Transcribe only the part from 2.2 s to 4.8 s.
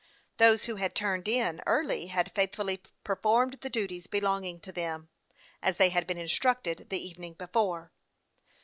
faithfully performed the duties belong ing to